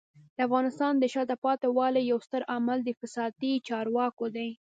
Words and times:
د 0.35 0.37
افغانستان 0.47 0.93
د 0.97 1.03
شاته 1.13 1.35
پاتې 1.43 1.67
والي 1.77 2.01
یو 2.11 2.17
ستر 2.25 2.41
عامل 2.51 2.79
د 2.83 2.89
فسادي 2.99 3.53
چارواکو 3.67 4.25
دی. 4.35 4.49